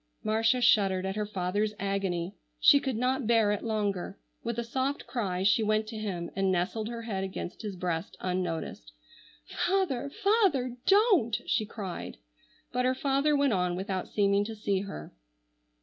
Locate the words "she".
2.59-2.79, 5.43-5.61, 11.45-11.67